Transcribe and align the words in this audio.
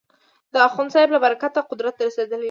د 0.53 0.55
اخوندصاحب 0.67 1.09
له 1.13 1.19
برکته 1.25 1.61
قدرت 1.71 1.93
ته 1.97 2.03
رسېدلي 2.07 2.35
ول. 2.37 2.39